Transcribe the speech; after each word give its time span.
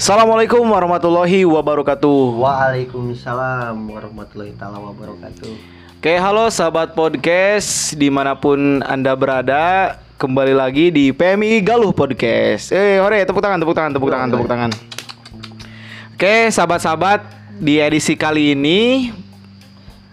Assalamualaikum 0.00 0.64
warahmatullahi 0.64 1.44
wabarakatuh. 1.44 2.40
Waalaikumsalam 2.40 3.76
warahmatullahi 3.84 4.56
taala 4.56 4.80
wabarakatuh. 4.80 5.52
Oke, 6.00 6.16
halo 6.16 6.48
sahabat 6.48 6.96
podcast 6.96 7.92
di 8.00 8.08
mana 8.08 8.32
pun 8.32 8.80
anda 8.88 9.12
berada, 9.12 10.00
kembali 10.16 10.56
lagi 10.56 10.88
di 10.88 11.12
PMI 11.12 11.60
Galuh 11.60 11.92
Podcast. 11.92 12.72
Eh, 12.72 12.96
hore, 12.96 13.20
tepuk 13.28 13.44
tangan, 13.44 13.60
tepuk 13.60 13.76
tangan, 13.76 13.92
tepuk 13.92 14.08
tangan, 14.08 14.28
tepuk 14.32 14.48
tangan. 14.48 14.70
Oke, 16.16 16.48
sahabat-sahabat, 16.48 17.20
di 17.60 17.76
edisi 17.76 18.16
kali 18.16 18.56
ini 18.56 19.12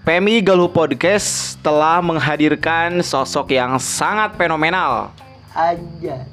PMI 0.03 0.43
Galuh 0.43 0.67
Podcast 0.67 1.55
telah 1.63 2.03
menghadirkan 2.03 2.99
sosok 2.99 3.55
yang 3.55 3.79
sangat 3.79 4.35
fenomenal 4.35 5.15
Aja. 5.55 6.27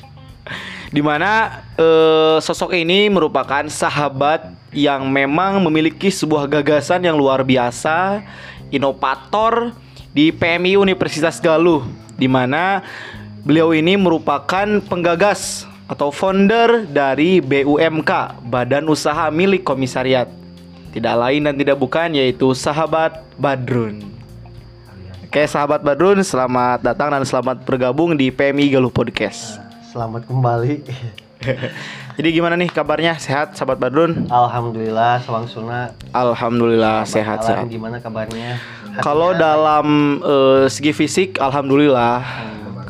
Di 0.94 1.02
mana 1.02 1.58
eh, 1.74 2.38
sosok 2.38 2.70
ini 2.78 3.10
merupakan 3.10 3.66
sahabat 3.66 4.54
yang 4.70 5.10
memang 5.10 5.58
memiliki 5.66 6.06
sebuah 6.06 6.46
gagasan 6.46 7.02
yang 7.02 7.18
luar 7.18 7.42
biasa, 7.42 8.22
inovator 8.70 9.74
di 10.14 10.30
PMI 10.30 10.78
Universitas 10.78 11.42
Galuh, 11.42 11.82
di 12.14 12.30
mana 12.30 12.86
beliau 13.42 13.74
ini 13.74 13.98
merupakan 13.98 14.78
penggagas 14.86 15.66
atau 15.90 16.14
founder 16.14 16.86
dari 16.86 17.42
BUMK, 17.42 18.46
Badan 18.46 18.86
Usaha 18.86 19.26
Milik 19.34 19.66
Komisariat. 19.66 20.30
Tidak 20.94 21.14
lain 21.18 21.42
dan 21.42 21.58
tidak 21.58 21.74
bukan 21.74 22.14
yaitu 22.14 22.54
sahabat 22.54 23.18
Badrun. 23.34 23.98
Oke, 25.26 25.42
sahabat 25.50 25.82
Badrun, 25.82 26.22
selamat 26.22 26.86
datang 26.86 27.10
dan 27.10 27.26
selamat 27.26 27.66
bergabung 27.66 28.14
di 28.14 28.30
PMI 28.30 28.78
Galuh 28.78 28.94
Podcast. 28.94 29.63
Selamat 29.94 30.26
kembali. 30.26 30.82
Jadi 32.18 32.28
gimana 32.34 32.58
nih 32.58 32.66
kabarnya? 32.66 33.14
Sehat 33.14 33.54
sahabat 33.54 33.78
Badrun? 33.78 34.26
Alhamdulillah 34.26 35.22
Suna. 35.46 35.94
Alhamdulillah 36.10 37.06
sehat 37.06 37.46
sehat. 37.46 37.70
Gimana 37.70 38.02
kabarnya? 38.02 38.58
Kalau 38.98 39.38
dalam 39.38 40.18
eh, 40.18 40.66
segi 40.66 40.90
fisik 40.90 41.38
alhamdulillah. 41.38 42.26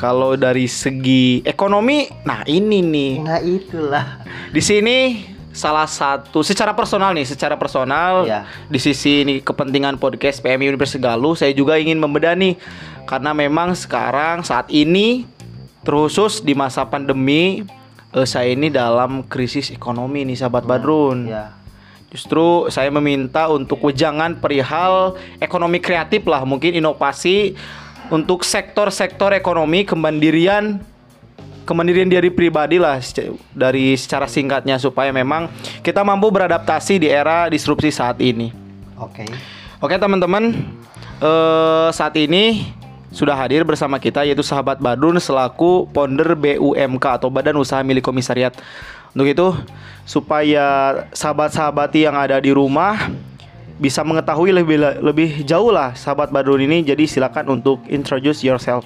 Kalau 0.00 0.32
dari 0.32 0.64
segi 0.64 1.44
ekonomi, 1.44 2.08
nah 2.24 2.40
ini 2.48 2.80
nih. 2.80 3.12
Nah 3.20 3.36
itulah. 3.44 4.24
Di 4.48 4.64
sini 4.64 5.28
salah 5.52 5.84
satu 5.84 6.40
secara 6.40 6.72
personal 6.72 7.12
nih, 7.12 7.28
secara 7.28 7.60
personal 7.60 8.24
Ya. 8.24 8.48
di 8.72 8.80
sisi 8.80 9.28
ini 9.28 9.44
kepentingan 9.44 10.00
podcast 10.00 10.40
PMI 10.40 10.72
Universitas 10.72 11.04
Galuh, 11.04 11.36
saya 11.36 11.52
juga 11.52 11.76
ingin 11.76 12.00
membedah 12.00 12.32
nih 12.32 12.56
karena 13.04 13.36
memang 13.36 13.76
sekarang 13.76 14.40
saat 14.40 14.72
ini 14.72 15.33
terkhusus 15.84 16.40
di 16.40 16.56
masa 16.56 16.88
pandemi 16.88 17.62
eh, 18.16 18.26
saya 18.26 18.50
ini 18.50 18.72
dalam 18.72 19.22
krisis 19.28 19.68
ekonomi 19.70 20.24
nih 20.24 20.40
sahabat 20.40 20.64
Badrun. 20.64 21.28
Ya. 21.28 21.52
Justru 22.14 22.70
saya 22.70 22.88
meminta 22.94 23.50
untuk 23.50 23.82
wejangan 23.82 24.38
perihal 24.38 25.18
ekonomi 25.42 25.82
kreatif 25.82 26.22
lah, 26.30 26.46
mungkin 26.46 26.70
inovasi 26.78 27.58
untuk 28.08 28.46
sektor-sektor 28.46 29.34
ekonomi 29.34 29.82
kemandirian 29.82 30.78
kemandirian 31.64 32.06
diri 32.06 32.28
pribadi 32.28 32.76
lah 32.76 33.00
dari 33.56 33.96
secara 33.96 34.28
singkatnya 34.28 34.76
supaya 34.76 35.10
memang 35.10 35.48
kita 35.80 36.04
mampu 36.04 36.28
beradaptasi 36.28 37.00
di 37.02 37.08
era 37.10 37.48
disrupsi 37.48 37.88
saat 37.90 38.20
ini. 38.20 38.52
Oke. 39.00 39.26
Oke 39.82 39.98
teman-teman, 39.98 40.54
eh, 41.18 41.88
saat 41.90 42.14
ini 42.14 42.68
sudah 43.14 43.38
hadir 43.38 43.62
bersama 43.62 44.02
kita 44.02 44.26
yaitu 44.26 44.42
sahabat 44.42 44.82
Badrun 44.82 45.22
selaku 45.22 45.86
founder 45.94 46.34
BUMK 46.34 47.22
atau 47.22 47.30
Badan 47.30 47.54
Usaha 47.62 47.78
Milik 47.86 48.02
Komisariat. 48.02 48.58
Untuk 49.14 49.30
itu 49.30 49.48
supaya 50.02 50.98
sahabat-sahabati 51.14 52.02
yang 52.02 52.18
ada 52.18 52.42
di 52.42 52.50
rumah 52.50 52.98
bisa 53.78 54.02
mengetahui 54.02 54.50
lebih 54.50 54.82
lebih 54.98 55.46
jauh 55.46 55.70
lah 55.70 55.94
sahabat 55.94 56.34
Badrun 56.34 56.66
ini. 56.66 56.82
Jadi 56.82 57.06
silakan 57.06 57.62
untuk 57.62 57.86
introduce 57.86 58.42
yourself. 58.42 58.82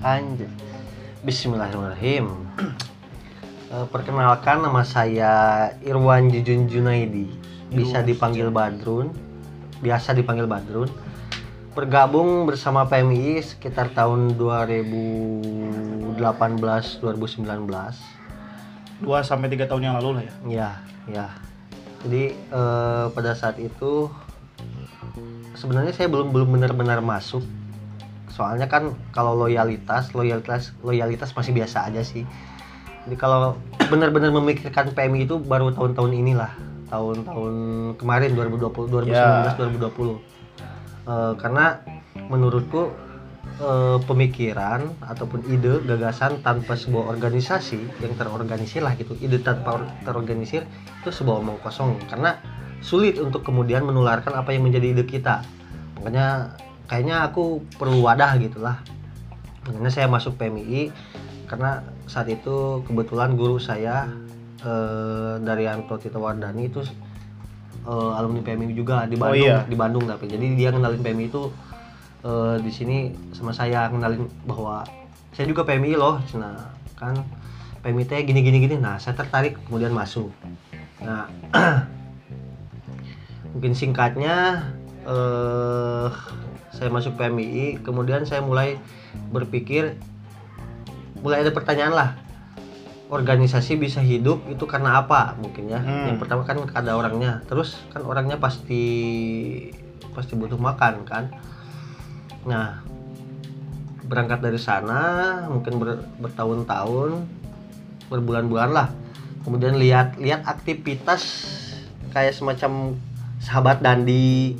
Anjay. 0.00 0.48
Bismillahirrahmanirrahim. 1.22 2.26
Eh, 3.66 3.82
perkenalkan 3.90 4.62
nama 4.62 4.86
saya 4.86 5.34
Irwan 5.82 6.30
Jujun 6.30 6.70
Junaidi. 6.70 7.26
Bisa 7.66 7.98
dipanggil 7.98 8.46
Badrun. 8.46 9.10
Biasa 9.82 10.14
dipanggil 10.14 10.46
Badrun. 10.46 10.86
Bergabung 11.76 12.48
bersama 12.48 12.88
PMI 12.88 13.44
sekitar 13.44 13.92
tahun 13.92 14.40
2018 14.40 16.16
2019. 16.16 17.44
2 19.04 19.04
sampai 19.20 19.48
3 19.52 19.68
tahun 19.68 19.82
yang 19.84 20.00
lalu 20.00 20.16
lah 20.16 20.24
ya. 20.24 20.32
Ya, 20.48 20.70
ya. 21.04 21.26
Jadi 22.00 22.32
eh, 22.32 23.04
pada 23.12 23.36
saat 23.36 23.60
itu 23.60 24.08
sebenarnya 25.52 25.92
saya 25.92 26.08
belum 26.08 26.32
belum 26.32 26.56
benar-benar 26.56 27.04
masuk. 27.04 27.44
Soalnya 28.32 28.72
kan 28.72 28.96
kalau 29.12 29.36
loyalitas, 29.36 30.16
loyalitas, 30.16 30.72
loyalitas 30.80 31.36
masih 31.36 31.52
biasa 31.52 31.92
aja 31.92 32.00
sih. 32.00 32.24
Jadi 33.04 33.20
kalau 33.20 33.52
benar-benar 33.92 34.32
memikirkan 34.32 34.96
PMI 34.96 35.28
itu 35.28 35.36
baru 35.44 35.76
tahun-tahun 35.76 36.12
inilah, 36.16 36.56
tahun-tahun 36.88 37.54
kemarin 38.00 38.32
2020, 38.32 39.12
2019, 39.12 39.12
Ya. 39.12 39.52
2020. 39.60 40.35
Eh, 41.06 41.34
karena 41.38 41.78
menurutku 42.26 42.90
eh, 43.62 43.98
pemikiran 44.10 44.90
ataupun 45.06 45.46
ide 45.46 45.78
gagasan 45.86 46.42
tanpa 46.42 46.74
sebuah 46.74 47.14
organisasi 47.14 48.02
yang 48.02 48.18
terorganisir 48.18 48.82
lah 48.82 48.98
gitu 48.98 49.14
ide 49.22 49.38
tanpa 49.38 49.78
or- 49.78 49.92
terorganisir 50.02 50.66
itu 51.02 51.10
sebuah 51.14 51.46
omong 51.46 51.62
kosong. 51.62 51.94
Karena 52.10 52.34
sulit 52.82 53.22
untuk 53.22 53.46
kemudian 53.46 53.86
menularkan 53.86 54.34
apa 54.34 54.50
yang 54.50 54.66
menjadi 54.66 54.98
ide 54.98 55.04
kita. 55.06 55.46
Makanya 56.02 56.58
kayaknya 56.90 57.22
aku 57.22 57.62
perlu 57.78 58.02
wadah 58.02 58.34
gitulah. 58.42 58.82
Makanya 59.70 59.90
saya 59.94 60.10
masuk 60.10 60.34
PMI 60.34 60.90
karena 61.46 61.86
saat 62.10 62.26
itu 62.26 62.82
kebetulan 62.82 63.38
guru 63.38 63.62
saya 63.62 64.10
eh, 64.58 65.38
dari 65.38 65.70
Anto 65.70 65.94
Tito 66.02 66.18
Wardani 66.18 66.66
itu 66.66 66.82
eh, 67.86 68.18
alumni 68.18 68.42
PMI 68.42 68.74
juga 68.74 69.06
di 69.06 69.14
Oh, 69.16 69.30
Bandung 69.30 69.46
iya. 69.46 69.58
di 69.64 69.76
Bandung 69.78 70.04
tapi. 70.04 70.26
Jadi 70.26 70.58
dia 70.58 70.74
kenalin 70.74 71.00
PMI 71.00 71.24
itu 71.30 71.42
eh, 72.22 72.56
di 72.60 72.70
sini 72.74 72.96
sama 73.30 73.54
saya 73.54 73.86
kenalin 73.88 74.26
bahwa 74.44 74.82
saya 75.30 75.46
juga 75.46 75.62
PMI 75.62 75.94
loh. 75.94 76.18
Nah 76.34 76.74
kan 76.98 77.14
PMI 77.80 78.02
teh 78.04 78.20
gini 78.26 78.42
gini. 78.42 78.58
Gini 78.58 78.76
nah 78.76 78.98
saya 78.98 79.14
tertarik 79.14 79.56
kemudian 79.64 79.94
masuk. 79.94 80.34
Nah 81.00 81.30
mungkin 83.54 83.72
singkatnya 83.72 84.66
eh 85.06 86.08
saya 86.74 86.92
masuk 86.92 87.16
PMI 87.16 87.80
kemudian 87.80 88.26
saya 88.28 88.42
mulai 88.44 88.76
berpikir 89.32 89.96
mulai 91.24 91.40
ada 91.40 91.48
pertanyaan 91.48 91.94
lah 91.96 92.10
organisasi 93.06 93.76
bisa 93.76 94.02
hidup 94.02 94.42
itu 94.46 94.64
karena 94.64 94.98
apa 94.98 95.34
mungkin 95.36 95.68
ya 95.68 95.78
Hmm. 95.78 96.10
yang 96.10 96.18
pertama 96.18 96.42
kan 96.42 96.58
ada 96.68 96.92
orangnya 96.92 97.42
terus 97.44 97.78
kan 97.88 98.02
orangnya 98.02 98.34
pasti 98.36 98.82
pasti 100.10 100.34
butuh 100.34 100.58
makan 100.58 101.06
kan 101.06 101.30
nah 102.42 102.82
berangkat 104.02 104.38
dari 104.40 104.58
sana 104.58 105.00
mungkin 105.48 105.78
ber- 105.78 106.06
bertahun-tahun 106.18 107.26
berbulan-bulan 108.06 108.70
lah 108.70 108.88
kemudian 109.42 109.74
lihat 109.76 110.14
lihat 110.16 110.42
aktivitas 110.42 111.22
kayak 112.10 112.34
semacam 112.34 112.94
sahabat 113.38 113.78
Dandi 113.78 114.54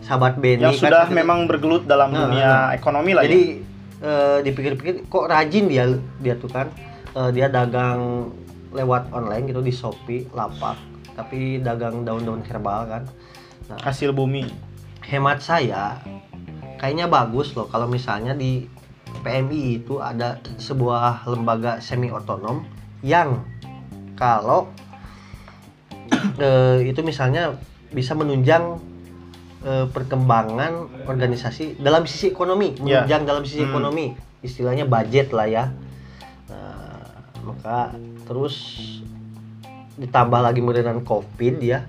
sahabat 0.00 0.38
Benny 0.38 0.62
Yang 0.64 0.78
kan 0.78 0.82
sudah 0.84 1.04
gitu. 1.04 1.14
memang 1.16 1.38
bergelut 1.46 1.86
dalam 1.86 2.10
Nah, 2.10 2.26
dunia 2.26 2.46
nah. 2.46 2.66
ekonomi 2.70 3.14
lah 3.14 3.22
jadi 3.22 3.38
ya. 3.38 3.62
eh, 4.02 4.38
dipikir-pikir 4.44 5.06
kok 5.06 5.26
rajin 5.26 5.66
dia 5.66 5.86
dia 6.18 6.34
tuh 6.34 6.50
kan 6.50 6.70
Eh, 7.12 7.30
dia 7.36 7.44
dagang 7.52 8.32
lewat 8.72 9.12
online 9.12 9.44
gitu 9.44 9.60
di 9.60 9.68
Shopee 9.68 10.24
lapak 10.32 10.80
tapi 11.12 11.60
dagang 11.60 12.08
daun-daun 12.08 12.40
herbal 12.40 12.88
kan 12.88 13.02
nah, 13.68 13.76
Hasil 13.84 14.16
bumi. 14.16 14.48
hemat 15.04 15.44
saya 15.44 16.00
kayaknya 16.80 17.04
bagus 17.04 17.52
loh 17.52 17.68
kalau 17.68 17.84
misalnya 17.84 18.32
di 18.32 18.64
PMI 19.20 19.84
itu 19.84 20.00
ada 20.00 20.40
sebuah 20.56 21.28
lembaga 21.28 21.84
semi 21.84 22.08
otonom 22.08 22.64
yang 23.04 23.44
kalau 24.16 24.72
eh, 26.40 26.88
itu 26.88 27.04
misalnya 27.04 27.60
bisa 27.92 28.16
menunjang 28.16 28.80
eh, 29.62 29.84
perkembangan 29.84 31.04
organisasi 31.04 31.76
dalam 31.76 32.08
sisi 32.08 32.32
ekonomi 32.32 32.72
Ya. 32.80 33.04
menunjang 33.04 33.28
dalam 33.28 33.44
sisi 33.44 33.68
Hmm. 33.68 33.68
ekonomi 33.68 34.16
istilahnya 34.40 34.88
budget 34.88 35.28
lah 35.36 35.44
ya 35.44 35.64
Nah, 36.50 36.81
maka 37.42 37.94
terus 38.24 38.78
ditambah 39.98 40.40
lagi 40.40 40.64
merenan 40.64 41.04
covid 41.04 41.60
ya 41.60 41.84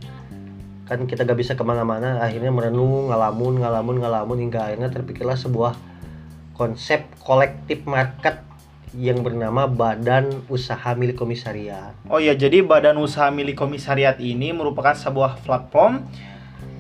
kan 0.83 1.07
kita 1.07 1.23
gak 1.23 1.39
bisa 1.39 1.53
ke 1.55 1.63
mana-mana 1.63 2.19
akhirnya 2.19 2.51
merenung 2.51 3.07
ngalamun 3.07 3.63
ngalamun 3.63 4.03
ngalamun 4.03 4.38
hingga 4.44 4.67
akhirnya 4.67 4.91
terpikirlah 4.91 5.39
sebuah 5.39 5.73
konsep 6.53 7.07
kolektif 7.23 7.88
market 7.88 8.44
yang 8.94 9.25
bernama 9.25 9.65
Badan 9.65 10.45
Usaha 10.53 10.94
Milik 10.94 11.17
Komisariat. 11.17 11.97
Oh 12.13 12.21
iya, 12.21 12.38
jadi 12.38 12.61
badan 12.61 13.01
usaha 13.01 13.33
milik 13.33 13.57
komisariat 13.57 14.21
ini 14.21 14.53
merupakan 14.53 14.94
sebuah 14.94 15.41
platform 15.41 16.05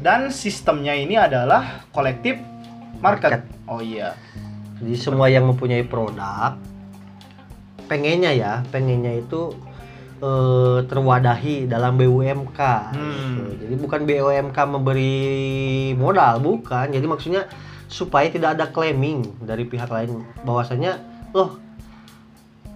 dan 0.05 0.29
sistemnya 0.29 0.93
ini 0.93 1.17
adalah 1.17 1.89
kolektif 1.89 2.37
market. 3.01 3.33
Market. 3.33 3.43
Oh 3.65 3.81
iya. 3.81 4.13
Jadi 4.77 4.93
semua 4.93 5.25
yang 5.31 5.49
mempunyai 5.49 5.81
produk 5.89 6.53
pengennya 7.87 8.31
ya, 8.35 8.53
pengennya 8.69 9.23
itu 9.23 9.55
eh, 10.19 10.79
terwadahi 10.85 11.65
dalam 11.71 11.95
BUMK. 11.95 12.59
Hmm. 12.93 13.57
Jadi 13.59 13.75
bukan 13.79 14.01
BUMK 14.03 14.57
memberi 14.67 15.25
modal, 15.95 16.43
bukan. 16.43 16.91
Jadi 16.91 17.05
maksudnya 17.07 17.47
supaya 17.87 18.27
tidak 18.27 18.57
ada 18.57 18.65
claiming 18.73 19.21
dari 19.45 19.69
pihak 19.69 19.87
lain 19.87 20.25
bahwasanya 20.41 20.97
loh 21.31 21.62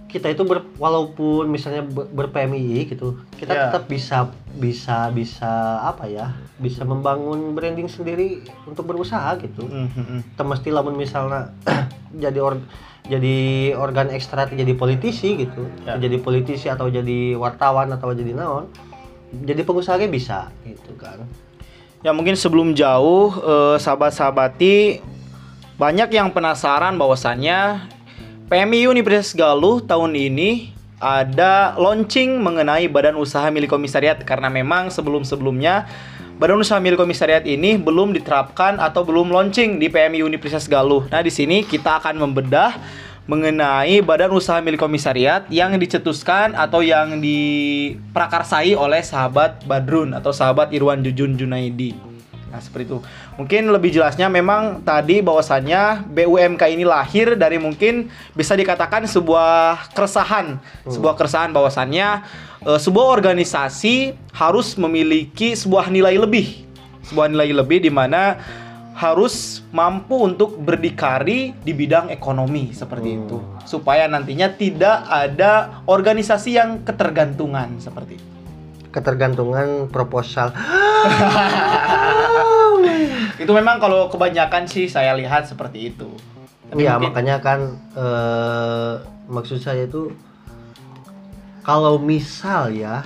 kita 0.08 0.32
itu 0.32 0.40
ber, 0.42 0.64
walaupun 0.76 1.46
misalnya 1.46 1.84
ber, 1.84 2.08
ber-PMI 2.08 2.88
gitu, 2.88 3.20
kita 3.36 3.52
Ya. 3.52 3.62
tetap 3.68 3.84
bisa 3.86 4.32
bisa 4.50 5.12
bisa 5.12 5.48
apa 5.84 6.08
ya? 6.08 6.32
Bisa 6.56 6.82
membangun 6.82 7.52
branding 7.52 7.86
sendiri 7.86 8.40
untuk 8.64 8.88
berusaha 8.88 9.36
gitu. 9.38 9.68
Hmm, 9.68 9.86
hmm, 9.86 10.04
hmm. 10.04 10.20
Kita 10.32 10.42
mesti 10.42 10.68
lamun 10.72 10.96
misalnya 10.96 11.52
jadi 12.24 12.40
or, 12.40 12.56
jadi 13.04 13.36
organ 13.74 14.12
ekstra 14.12 14.44
jadi 14.46 14.72
politisi 14.72 15.36
gitu 15.38 15.64
Ya. 15.84 15.96
jadi 15.96 16.20
politisi 16.20 16.68
atau 16.68 16.92
jadi 16.92 17.34
wartawan 17.34 17.88
atau 17.88 18.12
jadi 18.12 18.36
naon 18.36 18.68
jadi 19.32 19.64
pengusaha 19.64 19.96
bisa 20.08 20.52
gitu 20.62 20.92
kan 21.00 21.24
Ya 21.98 22.14
mungkin 22.14 22.38
sebelum 22.38 22.78
jauh 22.78 23.34
eh, 23.34 23.76
sahabat-sahabati 23.80 25.02
banyak 25.74 26.14
yang 26.14 26.30
penasaran 26.30 26.94
bahwasannya 26.94 27.90
PMI 28.48 28.88
Universitas 28.88 29.36
Galuh 29.36 29.84
tahun 29.84 30.16
ini 30.16 30.72
ada 30.96 31.76
launching 31.76 32.40
mengenai 32.40 32.88
badan 32.88 33.20
usaha 33.20 33.44
milik 33.52 33.68
komisariat 33.68 34.24
karena 34.24 34.48
memang 34.48 34.88
sebelum-sebelumnya 34.88 35.84
badan 36.40 36.56
usaha 36.56 36.80
milik 36.80 36.96
komisariat 36.96 37.44
ini 37.44 37.76
belum 37.76 38.16
diterapkan 38.16 38.80
atau 38.80 39.04
belum 39.04 39.28
launching 39.28 39.76
di 39.76 39.92
PMI 39.92 40.24
Universitas 40.24 40.64
Galuh. 40.64 41.04
Nah, 41.12 41.20
di 41.20 41.28
sini 41.28 41.60
kita 41.60 42.00
akan 42.00 42.24
membedah 42.24 42.72
mengenai 43.28 44.00
badan 44.00 44.32
usaha 44.32 44.64
milik 44.64 44.80
komisariat 44.80 45.44
yang 45.52 45.76
dicetuskan 45.76 46.56
atau 46.56 46.80
yang 46.80 47.20
diprakarsai 47.20 48.72
oleh 48.72 49.04
sahabat 49.04 49.68
Badrun 49.68 50.16
atau 50.16 50.32
sahabat 50.32 50.72
Irwan 50.72 51.04
Jujun 51.04 51.36
Junaidi. 51.36 52.07
Nah, 52.48 52.64
seperti 52.64 52.88
itu. 52.88 52.98
Mungkin 53.36 53.68
lebih 53.68 53.92
jelasnya 53.92 54.26
memang 54.32 54.80
tadi 54.80 55.20
bahwasannya 55.20 56.08
BUMK 56.08 56.62
ini 56.72 56.84
lahir 56.88 57.36
dari 57.36 57.60
mungkin 57.60 58.08
bisa 58.32 58.56
dikatakan 58.56 59.04
sebuah 59.04 59.92
keresahan, 59.92 60.56
sebuah 60.88 61.12
keresahan 61.12 61.52
bahwasannya 61.52 62.08
eh, 62.64 62.80
sebuah 62.80 63.06
organisasi 63.12 64.16
harus 64.32 64.80
memiliki 64.80 65.52
sebuah 65.52 65.92
nilai 65.92 66.16
lebih. 66.16 66.64
Sebuah 67.04 67.28
nilai 67.28 67.52
lebih 67.52 67.84
di 67.84 67.92
mana 67.92 68.40
harus 68.98 69.62
mampu 69.70 70.26
untuk 70.26 70.58
berdikari 70.58 71.54
di 71.54 71.70
bidang 71.70 72.10
ekonomi 72.10 72.74
seperti 72.74 73.14
Hmm. 73.14 73.18
itu 73.22 73.36
supaya 73.62 74.10
nantinya 74.10 74.50
tidak 74.50 75.06
ada 75.06 75.84
organisasi 75.86 76.58
yang 76.58 76.82
ketergantungan 76.82 77.78
seperti 77.78 78.18
itu. 78.18 78.26
ketergantungan 78.88 79.86
proposal 79.86 80.50
Itu 83.38 83.50
memang 83.50 83.78
kalau 83.78 84.06
kebanyakan 84.08 84.66
sih 84.66 84.86
saya 84.86 85.14
lihat 85.14 85.46
seperti 85.46 85.88
itu. 85.88 86.10
Tapi 86.68 86.82
Iya 86.82 86.98
mungkin- 86.98 87.06
makanya 87.08 87.36
kan 87.38 87.60
eh, 87.94 88.94
maksud 89.26 89.58
saya 89.58 89.86
itu 89.86 90.12
kalau 91.62 91.96
misal 91.96 92.68
ya 92.70 93.00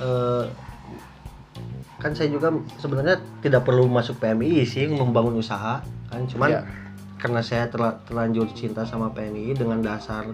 eh, 0.00 0.44
kan 2.00 2.16
saya 2.16 2.32
juga 2.32 2.48
sebenarnya 2.80 3.20
tidak 3.38 3.62
perlu 3.62 3.84
masuk 3.84 4.16
PMI 4.16 4.64
sih 4.64 4.88
membangun 4.88 5.36
usaha 5.36 5.84
kan 6.08 6.24
cuman 6.24 6.48
Iya. 6.50 6.60
karena 7.20 7.40
saya 7.44 7.68
terla- 7.68 8.00
terlanjur 8.02 8.48
cinta 8.50 8.82
sama 8.82 9.12
PMI 9.12 9.52
dengan 9.52 9.78
dasar 9.78 10.24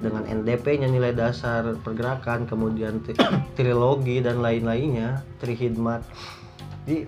dengan 0.00 0.24
NDP-nya 0.24 0.88
nilai 0.88 1.12
dasar 1.12 1.76
pergerakan 1.78 2.48
kemudian 2.48 3.04
tri- 3.04 3.20
trilogi 3.54 4.18
dan 4.18 4.40
lain-lainnya 4.40 5.20
trihidmat 5.36 6.00
jadi 6.82 7.04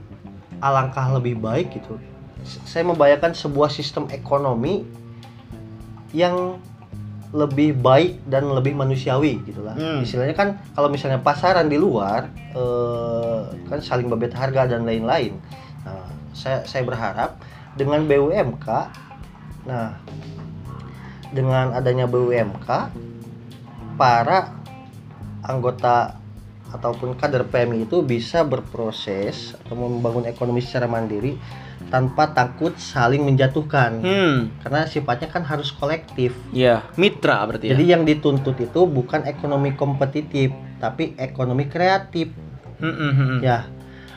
alangkah 0.60 1.06
lebih 1.16 1.38
baik 1.40 1.76
gitu. 1.76 1.98
Saya 2.44 2.86
membayangkan 2.86 3.34
sebuah 3.34 3.72
sistem 3.72 4.06
ekonomi 4.12 4.86
yang 6.14 6.62
lebih 7.34 7.74
baik 7.76 8.22
dan 8.30 8.48
lebih 8.48 8.72
manusiawi 8.72 9.42
gitulah 9.44 9.74
Hmm. 9.74 10.00
istilahnya 10.00 10.32
kan 10.32 10.48
kalau 10.72 10.88
misalnya 10.88 11.18
pasaran 11.20 11.66
di 11.66 11.76
luar 11.76 12.30
eh, 12.54 13.42
kan 13.66 13.82
saling 13.82 14.06
babet 14.06 14.32
harga 14.32 14.70
dan 14.70 14.86
lain-lain. 14.86 15.36
Nah 15.82 16.06
saya 16.32 16.62
saya 16.64 16.86
berharap 16.86 17.36
dengan 17.74 18.06
BUMK 18.06 18.66
nah 19.66 19.98
dengan 21.34 21.74
adanya 21.74 22.06
BUMK 22.06 22.68
para 23.98 24.54
anggota 25.42 26.16
ataupun 26.76 27.14
kader 27.14 27.44
PMI 27.44 27.84
itu 27.84 28.00
bisa 28.00 28.40
berproses 28.42 29.34
atau 29.58 29.74
membangun 29.74 30.24
ekonomi 30.24 30.60
secara 30.60 30.84
mandiri 30.84 31.40
tanpa 31.86 32.28
takut 32.28 32.74
saling 32.74 33.22
menjatuhkan 33.22 33.98
Hmm, 33.98 34.36
karena 34.58 34.84
sifatnya 34.84 35.28
kan 35.28 35.42
harus 35.42 35.70
kolektif 35.70 36.34
ya 36.50 36.82
mitra 36.94 37.40
berarti 37.42 37.66
ya. 37.66 37.70
jadi 37.72 37.84
yang 37.88 38.02
dituntut 38.02 38.56
itu 38.56 38.80
bukan 38.84 39.22
ekonomi 39.24 39.72
kompetitif 39.72 40.50
tapi 40.76 41.16
ekonomi 41.16 41.66
kreatif 41.66 42.28
Hmm, 42.76 42.92
hmm, 42.92 43.10
hmm, 43.10 43.26
hmm. 43.26 43.40
ya 43.40 43.58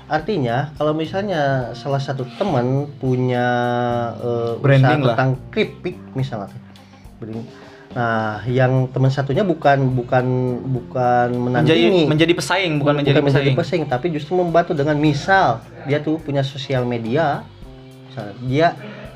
artinya 0.05 0.73
kalau 0.73 0.91
misalnya 0.91 1.71
salah 1.73 2.01
satu 2.01 2.27
teman 2.35 2.89
punya 2.97 3.45
eh, 4.17 4.53
Branding 4.57 4.83
usaha 4.99 5.05
lah. 5.05 5.15
tentang 5.15 5.31
keripik 5.47 5.95
misalnya 6.11 6.51
Branding. 7.15 7.45
Nah 7.89 8.45
yang 8.45 8.85
teman 8.93 9.09
satunya 9.09 9.41
bukan 9.41 9.89
bukan 9.97 10.25
bukan 10.61 11.27
menjadi 11.33 11.89
menandingi 11.89 12.03
menjadi 12.05 12.33
pesaing 12.37 12.73
bukan, 12.77 13.01
menjadi 13.01 13.17
pesaing. 13.25 13.55
pesaing 13.57 13.83
tapi 13.89 14.13
justru 14.13 14.37
membantu 14.37 14.77
dengan 14.77 14.93
misal 15.01 15.65
dia 15.89 15.97
tuh 15.97 16.21
punya 16.21 16.45
sosial 16.45 16.85
media 16.85 17.41
misalnya 18.05 18.33
dia 18.45 18.67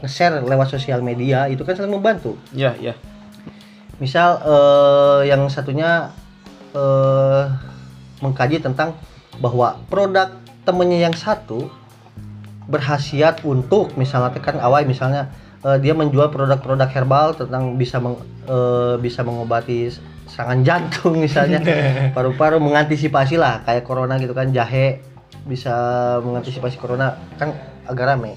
nge-share 0.02 0.42
lewat 0.42 0.74
sosial 0.74 1.06
media 1.06 1.46
itu 1.48 1.62
kan 1.62 1.78
saling 1.78 1.94
membantu 1.94 2.34
Ya, 2.50 2.74
ya. 2.82 2.98
misal 4.02 4.42
eh, 4.42 5.30
yang 5.30 5.46
satunya 5.54 6.10
eh, 6.74 7.44
mengkaji 8.26 8.58
tentang 8.58 8.98
bahwa 9.38 9.78
produk 9.86 10.34
temennya 10.66 11.08
yang 11.08 11.16
satu 11.16 11.70
berhasiat 12.66 13.46
untuk 13.46 13.94
misalnya 14.00 14.34
kan 14.40 14.58
awal 14.58 14.82
misalnya 14.88 15.30
eh, 15.64 15.78
dia 15.80 15.92
menjual 15.92 16.28
produk-produk 16.28 16.90
herbal 16.90 17.28
tentang 17.34 17.76
bisa 17.76 17.98
meng- 17.98 18.20
eh, 18.46 18.96
bisa 18.98 19.24
mengobati 19.24 19.90
serangan 20.26 20.60
jantung 20.62 21.18
misalnya. 21.18 21.60
Paru-paru 22.16 22.58
mengantisipasi 22.58 23.36
lah 23.36 23.64
kayak 23.64 23.84
corona 23.84 24.16
gitu 24.18 24.32
kan 24.32 24.50
jahe 24.50 25.00
bisa 25.44 25.74
mengantisipasi 26.22 26.76
corona. 26.78 27.16
Kan 27.36 27.52
agak 27.84 28.06
rame. 28.10 28.36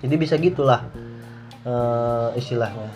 Jadi 0.00 0.14
bisa 0.16 0.34
gitulah 0.34 0.86
eh, 1.62 2.28
istilahnya. 2.34 2.90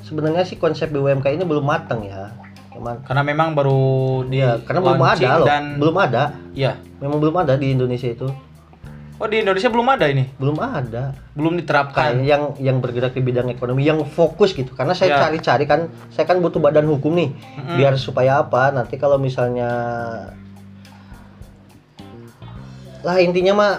Sebenarnya 0.00 0.40
sih 0.42 0.56
konsep 0.56 0.88
BUMK 0.88 1.28
ini 1.28 1.44
belum 1.44 1.62
matang 1.62 2.00
ya. 2.02 2.32
Cuman 2.72 3.04
Karena 3.04 3.20
memang 3.20 3.52
baru 3.52 3.80
di 4.24 4.40
ya 4.40 4.56
karena 4.62 4.80
belum 4.80 5.02
ada 5.02 5.28
loh. 5.36 5.46
dan 5.46 5.62
belum 5.76 5.96
ada. 5.98 6.22
Ya. 6.54 6.72
memang 6.98 7.22
belum 7.22 7.36
ada 7.38 7.54
di 7.54 7.70
Indonesia 7.70 8.10
itu 8.10 8.26
Oh, 9.18 9.26
di 9.26 9.42
Indonesia 9.42 9.66
belum 9.66 9.88
ada 9.88 10.06
ini. 10.06 10.30
belum 10.32 10.56
ada 10.56 11.10
Belum 11.32 11.54
diterapkan. 11.54 12.14
kayak 12.14 12.22
yang 12.22 12.42
yang 12.56 12.76
bergerak 12.78 13.12
di 13.12 13.20
bidang 13.20 13.48
ekonomi 13.48 13.82
yang 13.82 13.98
fokus 14.04 14.52
gitu 14.52 14.70
karena 14.72 14.94
saya 14.94 15.10
Ya. 15.12 15.18
cari-cari 15.20 15.64
kan 15.64 15.80
saya 16.08 16.22
kan 16.24 16.38
butuh 16.38 16.58
badan 16.58 16.86
hukum 16.86 17.12
nih 17.12 17.34
Mm-mm. 17.34 17.76
biar 17.76 17.94
supaya 17.96 18.38
apa 18.38 18.70
nanti 18.70 18.94
kalau 18.94 19.18
misalnya 19.18 19.70
lah 23.00 23.16
intinya 23.16 23.54
mah 23.54 23.72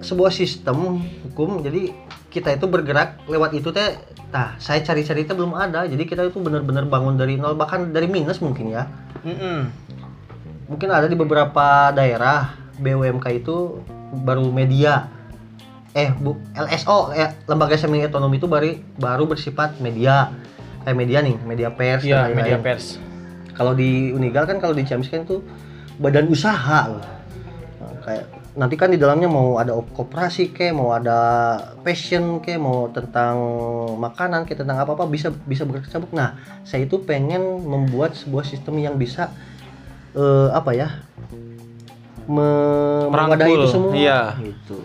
sebuah 0.00 0.30
sistem 0.30 0.98
hukum 1.24 1.60
jadi 1.60 1.92
kita 2.26 2.50
itu 2.52 2.66
bergerak 2.66 3.22
lewat 3.26 3.52
itu 3.52 3.70
teh 3.70 3.98
nah 4.30 4.54
saya 4.56 4.78
cari-cari 4.80 5.22
itu 5.22 5.32
belum 5.32 5.52
ada 5.52 5.84
jadi 5.84 5.98
kita 6.00 6.22
itu 6.24 6.38
benar-benar 6.38 6.86
bangun 6.86 7.14
dari 7.14 7.34
nol 7.34 7.54
bahkan 7.54 7.90
dari 7.90 8.06
minus 8.06 8.38
mungkin 8.38 8.70
ya 8.70 8.86
Mm-mm. 9.20 9.58
mungkin 10.66 10.88
ada 10.88 11.04
di 11.04 11.14
beberapa 11.14 11.66
daerah 11.90 12.50
BUMK 12.76 13.26
itu 13.36 13.82
baru 14.12 14.48
media 14.48 15.06
eh 15.90 16.10
bu 16.12 16.34
LSO 16.52 17.10
eh, 17.12 17.34
lembaga 17.44 17.74
semi 17.74 17.98
otonomi 18.00 18.36
itu 18.36 18.46
baru 18.46 18.70
baru 18.96 19.26
bersifat 19.26 19.78
media 19.78 20.30
kayak 20.80 20.96
media 20.96 21.18
nih 21.18 21.36
media 21.40 21.68
pers 21.68 22.02
Iya, 22.02 22.26
dan 22.26 22.32
media 22.32 22.56
lain-lain. 22.56 22.62
pers. 22.64 22.86
kalau 23.52 23.72
di 23.72 24.10
Unigal 24.10 24.46
kan 24.46 24.56
kalau 24.56 24.70
di 24.70 24.82
Ciamis 24.82 25.06
kan 25.06 25.22
itu 25.22 25.42
badan 25.96 26.26
usaha 26.26 26.88
loh 26.88 27.04
Nah, 27.80 27.96
kayak 28.04 28.24
nanti 28.52 28.76
kan 28.76 28.86
di 28.86 29.00
dalamnya 29.00 29.24
mau 29.24 29.56
ada 29.56 29.72
koperasi 29.72 30.50
ke 30.50 30.68
mau 30.68 30.92
ada 30.92 31.16
passion 31.80 32.38
ke 32.38 32.54
mau 32.54 32.86
tentang 32.88 33.40
makanan 33.96 34.44
ke 34.44 34.52
tentang 34.52 34.76
apa 34.76 34.92
apa 34.92 35.06
bisa 35.06 35.32
bisa 35.40 35.64
berkecamuk 35.64 36.10
nah 36.10 36.36
saya 36.60 36.84
itu 36.84 37.00
pengen 37.00 37.40
membuat 37.62 38.12
sebuah 38.12 38.44
sistem 38.44 38.76
yang 38.76 38.94
bisa 38.94 39.32
eh, 40.12 40.48
apa 40.52 40.70
ya 40.70 40.88
Merangkul, 43.10 43.66
itu 43.66 43.68
semua. 43.68 43.92
Iya. 43.92 44.20
gitu. 44.38 44.78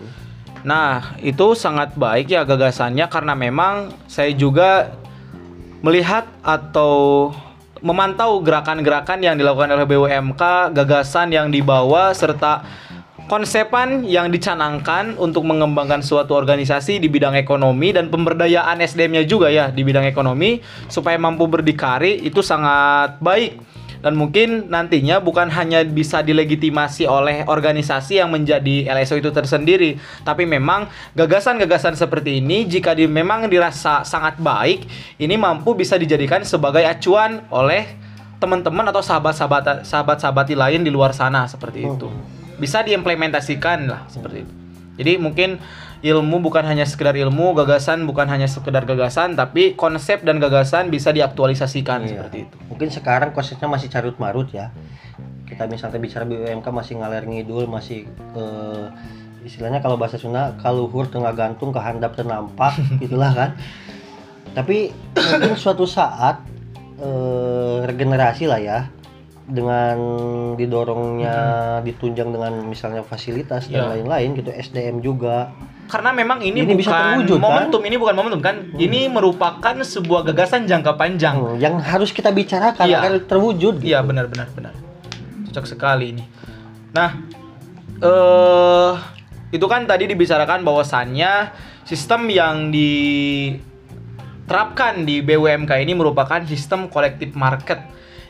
Nah, 0.66 1.14
itu 1.22 1.46
sangat 1.54 1.94
baik 1.94 2.26
ya 2.34 2.42
gagasannya 2.42 3.06
karena 3.06 3.38
memang 3.38 3.94
saya 4.10 4.34
juga 4.34 4.98
melihat 5.78 6.26
atau 6.42 7.30
memantau 7.84 8.42
gerakan-gerakan 8.42 9.22
yang 9.22 9.38
dilakukan 9.38 9.70
oleh 9.70 9.86
BUMK, 9.86 10.74
gagasan 10.74 11.30
yang 11.30 11.54
dibawa 11.54 12.10
serta 12.10 12.66
konsepan 13.26 14.06
yang 14.06 14.30
dicanangkan 14.30 15.18
untuk 15.18 15.42
mengembangkan 15.42 15.98
suatu 16.02 16.38
organisasi 16.38 17.02
di 17.02 17.10
bidang 17.10 17.34
ekonomi 17.34 17.90
dan 17.90 18.06
pemberdayaan 18.06 18.78
SDM-nya 18.78 19.26
juga 19.26 19.50
ya 19.50 19.74
di 19.74 19.82
bidang 19.82 20.06
ekonomi 20.06 20.62
supaya 20.86 21.18
mampu 21.18 21.50
berdikari 21.50 22.22
itu 22.22 22.38
sangat 22.38 23.18
baik 23.18 23.58
dan 24.00 24.16
mungkin 24.16 24.68
nantinya 24.68 25.20
bukan 25.20 25.48
hanya 25.52 25.84
bisa 25.84 26.20
dilegitimasi 26.20 27.08
oleh 27.08 27.44
organisasi 27.46 28.20
yang 28.20 28.32
menjadi 28.32 28.90
LSO 28.92 29.20
itu 29.20 29.30
tersendiri, 29.32 30.00
tapi 30.22 30.44
memang 30.44 30.88
gagasan-gagasan 31.16 31.96
seperti 31.96 32.40
ini 32.40 32.68
jika 32.68 32.92
di, 32.92 33.08
memang 33.08 33.48
dirasa 33.48 34.04
sangat 34.04 34.40
baik, 34.40 34.86
ini 35.20 35.34
mampu 35.40 35.76
bisa 35.76 35.96
dijadikan 35.96 36.44
sebagai 36.44 36.84
acuan 36.84 37.44
oleh 37.48 37.86
teman-teman 38.36 38.84
atau 38.92 39.00
sahabat-sahabat 39.00 39.88
sahabat-sahabat 39.88 40.52
lain 40.52 40.84
di 40.84 40.92
luar 40.92 41.16
sana 41.16 41.48
seperti 41.48 41.88
itu. 41.88 42.08
Bisa 42.56 42.84
diimplementasikan 42.84 43.88
lah 43.88 44.04
seperti 44.08 44.44
itu. 44.44 44.52
Jadi 44.96 45.12
mungkin 45.20 45.60
ilmu 46.00 46.40
bukan 46.40 46.64
hanya 46.64 46.84
sekedar 46.84 47.12
ilmu, 47.12 47.56
gagasan 47.56 48.04
bukan 48.04 48.28
hanya 48.28 48.44
sekedar 48.44 48.84
gagasan, 48.84 49.32
tapi 49.32 49.72
konsep 49.72 50.20
dan 50.22 50.36
gagasan 50.36 50.88
bisa 50.88 51.08
diaktualisasikan 51.10 52.04
Iya. 52.04 52.10
seperti 52.20 52.38
itu. 52.44 52.56
mungkin 52.68 52.88
sekarang 52.92 53.30
konsepnya 53.32 53.68
masih 53.68 53.88
carut 53.88 54.16
marut 54.16 54.52
ya 54.52 54.68
kita 55.46 55.64
misalnya 55.66 55.96
bicara 55.96 56.26
BUMK 56.26 56.66
masih 56.68 56.98
ngaler 56.98 57.24
ngidul 57.24 57.64
masih 57.64 58.04
eh, 58.34 58.84
istilahnya 59.42 59.78
kalau 59.78 59.94
bahasa 59.94 60.18
Sunda 60.18 60.52
kaluhur 60.58 61.06
tengah 61.06 61.30
gantung 61.32 61.70
kehandap 61.70 62.12
ternampak 62.12 62.74
gitulah 63.02 63.30
kan 63.30 63.50
tapi 64.52 64.90
mungkin 65.32 65.54
suatu 65.54 65.86
saat 65.86 66.42
eh, 66.98 67.78
regenerasi 67.86 68.44
lah 68.44 68.60
ya 68.60 68.78
dengan 69.46 69.94
didorongnya 70.58 71.36
ditunjang 71.80 72.34
dengan 72.34 72.66
misalnya 72.66 73.06
fasilitas 73.06 73.70
dan 73.70 73.86
Ya. 73.86 73.90
lain-lain 73.94 74.34
gitu 74.34 74.50
SDM 74.50 74.98
juga 74.98 75.54
Karena 75.86 76.10
memang 76.10 76.42
ini, 76.42 76.66
Ini 76.66 76.74
bisa 76.74 76.90
bukan 76.90 76.98
terwujud, 77.22 77.38
kan? 77.38 77.46
momentum, 77.46 77.78
ini 77.86 77.94
bukan 77.94 78.14
momentum 78.18 78.42
kan? 78.42 78.56
Ini 78.74 79.06
merupakan 79.06 79.70
sebuah 79.78 80.26
gagasan 80.26 80.66
jangka 80.66 80.98
panjang. 80.98 81.38
Hmm, 81.38 81.62
yang 81.62 81.78
harus 81.78 82.10
kita 82.10 82.34
bicarakan 82.34 82.90
Iya. 82.90 83.06
agar 83.06 83.22
terwujud 83.22 83.78
gitu. 83.78 83.94
Iya 83.94 84.02
benar 84.02 84.26
benar 84.26 84.50
benar. 84.50 84.74
Cocok 85.46 85.62
sekali 85.62 86.10
ini. 86.10 86.26
Nah, 86.90 87.22
eh 88.02 88.92
itu 89.54 89.62
kan 89.62 89.86
tadi 89.86 90.10
dibicarakan 90.10 90.66
bahwasannya 90.66 91.54
sistem 91.86 92.34
yang 92.34 92.74
diterapkan 92.74 93.62
di 95.06 95.22
BUMK 95.22 95.70
ini 95.78 95.94
merupakan 95.94 96.42
sistem 96.42 96.90
kolektif 96.90 97.30
market 97.38 97.78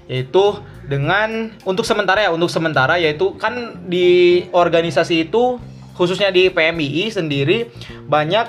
yaitu 0.07 0.63
dengan 0.87 1.51
untuk 1.67 1.83
sementara 1.83 2.27
ya 2.27 2.31
untuk 2.31 2.47
sementara 2.51 2.95
yaitu 2.99 3.35
kan 3.39 3.83
di 3.91 4.47
organisasi 4.55 5.27
itu 5.27 5.59
khususnya 5.99 6.31
di 6.31 6.47
PMII 6.47 7.11
sendiri 7.11 7.71
banyak 8.07 8.47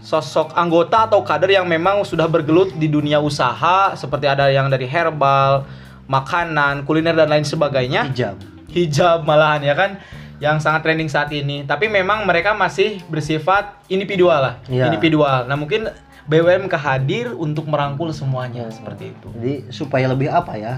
sosok 0.00 0.56
anggota 0.56 1.04
atau 1.10 1.20
kader 1.20 1.60
yang 1.60 1.68
memang 1.68 2.00
sudah 2.08 2.24
bergelut 2.24 2.72
di 2.80 2.88
dunia 2.88 3.20
usaha 3.20 3.92
seperti 3.92 4.24
ada 4.30 4.48
yang 4.48 4.72
dari 4.72 4.88
herbal, 4.88 5.68
makanan, 6.08 6.88
kuliner 6.88 7.12
dan 7.12 7.28
lain 7.28 7.44
sebagainya 7.44 8.08
hijab 8.08 8.40
hijab 8.72 9.28
malahan 9.28 9.60
ya 9.60 9.74
kan 9.76 10.00
yang 10.38 10.62
sangat 10.62 10.86
trending 10.86 11.10
saat 11.10 11.34
ini. 11.34 11.66
Tapi 11.66 11.90
memang 11.90 12.22
mereka 12.22 12.54
masih 12.54 13.02
bersifat 13.10 13.74
individual 13.90 14.38
lah, 14.38 14.54
Iya. 14.70 14.86
individual. 14.86 15.50
Nah 15.50 15.58
mungkin 15.58 15.90
BUMK 16.28 16.74
hadir 16.76 17.32
untuk 17.32 17.64
merangkul 17.64 18.12
semuanya 18.12 18.68
seperti 18.68 19.10
itu. 19.10 19.28
Jadi 19.32 19.54
supaya 19.68 20.06
lebih 20.06 20.28
apa 20.28 20.54
ya? 20.54 20.74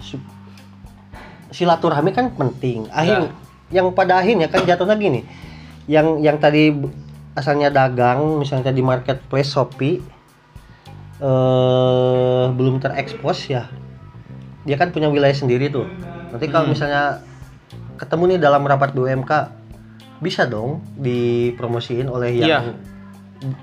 su- 0.00 0.18
silaturahmi 1.48 2.10
kan 2.10 2.32
penting. 2.32 2.88
Akhir 2.88 3.28
yang 3.68 3.92
pada 3.92 4.18
akhirnya 4.18 4.48
kan 4.48 4.64
jatuhnya 4.64 4.96
gini. 4.96 5.20
Yang 5.84 6.06
yang 6.20 6.36
tadi 6.36 6.72
asalnya 7.32 7.68
dagang 7.68 8.40
misalnya 8.40 8.68
di 8.68 8.80
marketplace 8.80 9.52
Shopee 9.52 10.00
eh 11.20 12.44
belum 12.48 12.80
terekspos 12.80 13.46
ya. 13.46 13.68
Dia 14.64 14.74
kan 14.74 14.90
punya 14.90 15.06
wilayah 15.06 15.34
sendiri 15.34 15.68
tuh. 15.68 15.86
Nanti 16.32 16.48
kalau 16.48 16.66
Hmm. 16.66 16.72
misalnya 16.72 17.20
ketemu 17.94 18.34
nih 18.34 18.40
dalam 18.40 18.62
rapat 18.64 18.90
BUMK 18.90 19.32
bisa 20.18 20.46
dong 20.46 20.80
dipromosiin 20.96 22.06
oleh 22.06 22.30
yang 22.32 22.48
Iya. 22.48 22.60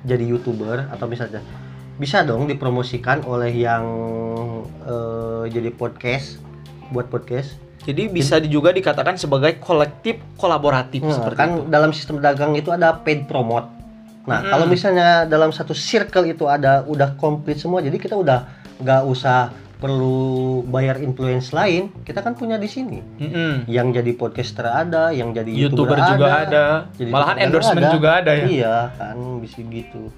Jadi 0.02 0.24
youtuber 0.26 0.88
atau 0.88 1.06
misalnya 1.06 1.40
bisa 1.96 2.22
dong 2.22 2.46
dipromosikan 2.46 3.24
oleh 3.24 3.52
yang 3.52 3.84
eh, 4.82 5.44
jadi 5.48 5.70
podcast 5.70 6.40
buat 6.90 7.08
podcast 7.08 7.56
Jadi 7.80 8.06
bisa 8.08 8.38
di- 8.38 8.48
juga 8.48 8.70
dikatakan 8.70 9.16
sebagai 9.16 9.58
kolektif 9.58 10.20
kolaboratif 10.36 11.00
Nah, 11.02 11.16
seperti 11.16 11.38
kan 11.38 11.50
itu. 11.56 11.68
dalam 11.68 11.90
sistem 11.90 12.20
dagang 12.20 12.54
itu 12.54 12.70
ada 12.70 12.94
paid 12.98 13.26
promote 13.26 13.66
nah 14.22 14.40
Mm-mm. 14.40 14.52
kalau 14.52 14.66
misalnya 14.66 15.10
dalam 15.26 15.50
satu 15.50 15.72
circle 15.72 16.28
itu 16.28 16.46
ada 16.46 16.84
udah 16.84 17.16
komplit 17.16 17.56
semua 17.56 17.80
jadi 17.80 17.96
kita 17.96 18.14
udah 18.14 18.46
nggak 18.78 19.02
usah 19.04 19.50
perlu 19.80 20.60
bayar 20.68 21.00
influence 21.00 21.56
lain 21.56 21.88
kita 22.04 22.20
kan 22.20 22.36
punya 22.36 22.60
di 22.60 22.68
sini 22.68 23.00
Mm-mm. 23.16 23.64
yang 23.72 23.96
jadi 23.96 24.12
podcaster 24.12 24.68
ada 24.68 25.16
yang 25.16 25.32
jadi 25.32 25.48
YouTuber 25.48 25.96
youtuber, 25.96 26.20
juga 26.20 26.28
ada. 26.44 26.66
jadi 27.00 27.10
Malahan 27.10 27.38
endorsement 27.40 27.88
juga 27.96 28.10
ada 28.20 28.32
ya. 28.36 28.46
iya 28.46 28.76
kan 29.00 29.16
bisa 29.40 29.64
gitu 29.64 30.12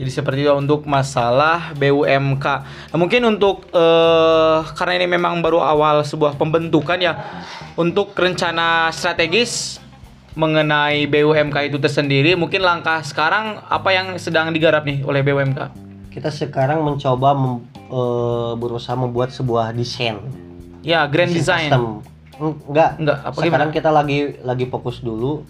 Jadi 0.00 0.08
seperti 0.08 0.48
itu 0.48 0.52
untuk 0.56 0.88
masalah 0.88 1.76
BUMK. 1.76 2.46
Nah, 2.88 2.96
mungkin 2.96 3.20
untuk 3.36 3.68
eh, 3.68 4.58
karena 4.72 4.96
ini 4.96 5.04
memang 5.04 5.44
baru 5.44 5.60
awal 5.60 6.00
sebuah 6.08 6.40
pembentukan 6.40 6.96
ya 6.96 7.20
untuk 7.76 8.16
rencana 8.16 8.88
strategis 8.96 9.76
mengenai 10.32 11.04
BUMK 11.04 11.68
itu 11.68 11.76
tersendiri, 11.76 12.32
mungkin 12.32 12.64
langkah 12.64 13.04
sekarang 13.04 13.60
apa 13.60 13.92
yang 13.92 14.16
sedang 14.16 14.48
digarap 14.56 14.88
nih 14.88 15.04
oleh 15.04 15.20
BUMK? 15.20 15.90
kita 16.10 16.26
sekarang 16.26 16.82
mencoba 16.82 17.38
mem- 17.38 17.69
eh, 17.90 18.52
berusaha 18.54 18.94
membuat 18.94 19.30
sebuah 19.30 19.70
desain 19.70 20.22
Ya, 20.80 21.04
grand 21.04 21.28
design. 21.28 21.68
custom. 21.68 21.84
enggak 22.64 22.96
Enggak, 22.96 23.18
apa 23.20 23.36
sekarang 23.36 23.68
gimana? 23.68 23.76
kita 23.76 23.90
lagi 23.90 24.18
lagi 24.40 24.64
fokus 24.64 24.98
dulu 24.98 25.44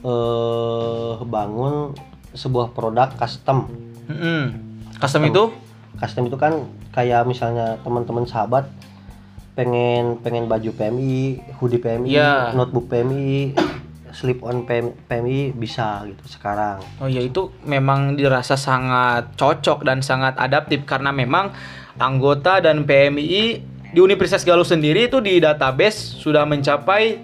eh 0.00 1.14
bangun 1.20 1.92
sebuah 2.32 2.70
produk 2.70 3.12
custom 3.12 3.68
Mm-mm. 4.04 4.42
Custom 4.96 5.22
itu? 5.24 5.42
custom 5.94 6.24
itu 6.24 6.34
kan 6.34 6.64
kayak 6.90 7.22
misalnya 7.24 7.78
teman-teman 7.80 8.24
sahabat 8.24 8.66
pengen 9.52 10.16
pengen 10.18 10.48
baju 10.48 10.72
PMI, 10.72 11.20
hoodie 11.54 11.76
PMI, 11.76 12.08
Iya. 12.10 12.50
notebook 12.52 12.88
PMI, 12.88 13.52
slip 14.12 14.44
on 14.44 14.64
PMI 14.64 15.56
bisa 15.56 16.04
gitu 16.06 16.24
sekarang. 16.28 16.80
Oh 17.00 17.08
ya 17.08 17.20
itu 17.24 17.50
memang 17.64 18.14
dirasa 18.16 18.54
sangat 18.54 19.34
cocok 19.36 19.84
dan 19.84 20.04
sangat 20.04 20.36
adaptif 20.36 20.84
karena 20.84 21.10
memang 21.10 21.50
anggota 21.96 22.60
dan 22.60 22.84
PMI 22.84 23.44
di 23.92 24.00
Universitas 24.00 24.44
Galuh 24.44 24.64
sendiri 24.64 25.08
itu 25.12 25.20
di 25.20 25.36
database 25.36 26.16
sudah 26.16 26.48
mencapai 26.48 27.20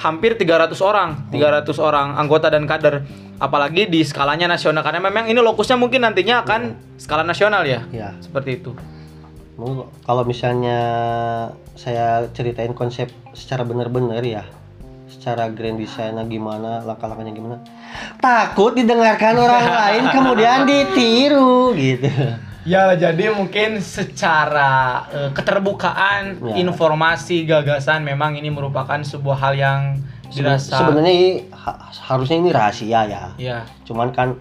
hampir 0.00 0.36
300 0.36 0.72
orang, 0.80 1.28
300 1.32 1.76
orang 1.80 2.16
anggota 2.16 2.48
dan 2.48 2.64
kader. 2.64 3.04
Apalagi 3.40 3.88
di 3.88 4.04
skalanya 4.04 4.44
nasional 4.44 4.84
karena 4.84 5.00
memang 5.00 5.24
ini 5.32 5.40
lokusnya 5.40 5.80
mungkin 5.80 6.04
nantinya 6.04 6.44
akan 6.44 6.60
skala 7.00 7.24
nasional 7.24 7.64
ya. 7.64 7.80
Ya, 7.88 8.12
Seperti 8.20 8.60
itu. 8.60 8.76
kalau 10.08 10.24
misalnya 10.24 10.80
saya 11.76 12.24
ceritain 12.32 12.72
konsep 12.72 13.12
secara 13.36 13.60
benar-benar 13.60 14.24
ya, 14.24 14.48
secara 15.10 15.46
grand 15.48 15.74
design 15.74 16.14
gimana, 16.24 16.80
langkah-langkahnya 16.80 17.32
gimana, 17.32 17.56
takut 18.16 18.72
didengarkan 18.72 19.34
orang 19.34 19.66
lain 19.82 20.04
kemudian 20.08 20.58
ditiru 20.64 21.74
gitu. 21.74 22.06
Ya, 22.62 22.92
jadi 22.92 23.32
mungkin 23.32 23.80
secara 23.80 24.70
eh, 25.08 25.30
keterbukaan 25.32 26.38
Ya. 26.42 26.54
informasi 26.56 27.42
gagasan 27.42 28.00
memang 28.02 28.34
ini 28.34 28.48
merupakan 28.48 29.00
sebuah 29.00 29.38
hal 29.38 29.54
yang 29.54 29.80
dirasa 30.28 30.78
sebenarnya 30.78 31.10
ini 31.10 31.28
ha- 31.50 31.80
harusnya 32.06 32.36
ini 32.38 32.50
rahasia 32.50 33.00
ya. 33.02 33.24
ya 33.34 33.58
Cuman 33.82 34.12
kan 34.12 34.36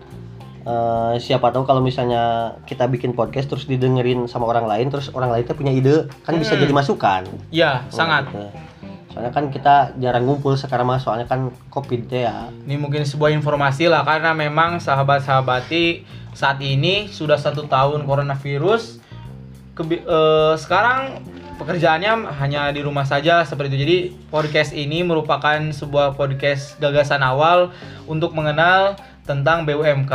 eh, 0.61 1.13
siapa 1.17 1.49
tahu 1.49 1.63
kalau 1.63 1.79
misalnya 1.79 2.21
kita 2.63 2.85
bikin 2.85 3.11
podcast 3.11 3.47
terus 3.47 3.63
didengerin 3.63 4.27
sama 4.27 4.45
orang 4.45 4.67
lain 4.67 4.88
terus 4.88 5.09
orang 5.09 5.31
lain 5.31 5.43
tuh 5.43 5.55
punya 5.55 5.71
ide 5.71 6.05
kan 6.21 6.35
bisa 6.35 6.53
Hmm. 6.53 6.61
jadi 6.61 6.73
masukan. 6.75 7.21
ya 7.49 7.88
sangat 7.88 8.27
Gitu. 8.27 8.43
Soalnya 9.09 9.33
kan 9.33 9.49
kita 9.49 9.97
jarang 9.97 10.29
ngumpul 10.29 10.53
sekarang 10.53 10.85
mah 10.85 11.01
soalnya 11.01 11.25
kan 11.25 11.49
covid 11.73 12.05
ya 12.07 12.53
Ini 12.69 12.77
mungkin 12.77 13.01
sebuah 13.01 13.33
informasi 13.33 13.89
lah 13.89 14.05
karena 14.05 14.37
memang 14.37 14.77
sahabat-sahabati 14.77 16.05
saat 16.37 16.61
ini 16.61 17.09
sudah 17.09 17.35
satu 17.35 17.65
tahun 17.65 18.05
coronavirus. 18.05 19.01
Kebi- 19.73 20.05
eh, 20.05 20.53
sekarang 20.61 21.25
pekerjaannya 21.57 22.31
hanya 22.39 22.71
di 22.71 22.79
rumah 22.85 23.03
saja 23.03 23.43
seperti 23.43 23.75
itu. 23.75 23.79
Jadi 23.83 23.97
podcast 24.31 24.71
ini 24.71 25.03
merupakan 25.03 25.57
sebuah 25.59 26.15
podcast 26.15 26.77
gagasan 26.77 27.25
awal 27.25 27.73
untuk 28.07 28.31
mengenal 28.31 28.95
tentang 29.27 29.67
BUMK 29.67 30.13